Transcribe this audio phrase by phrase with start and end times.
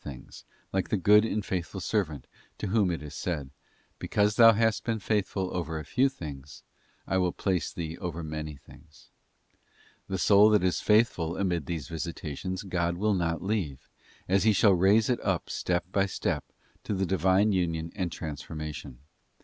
[0.03, 0.43] spook things,
[0.73, 2.25] like the good and faithful servant
[2.57, 3.51] to whom it is said,
[3.99, 6.63] 'Because thou hast been faithful over a few things,
[7.05, 9.11] I will place thee over many things.'*
[10.07, 13.87] The soul that is faithful amid these visitations God will not leave,
[14.27, 16.45] till He shall raise it upsstep by step,
[16.83, 18.97] to the Divine union and transforma tion.